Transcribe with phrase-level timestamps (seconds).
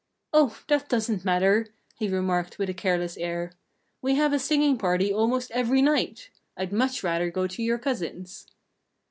[0.33, 0.57] "Oh!
[0.67, 1.67] That doesn't matter,"
[1.99, 3.51] he remarked with a careless air.
[4.01, 6.31] "We have a singing party almost every night.
[6.57, 8.47] I'd much rather go to your cousin's."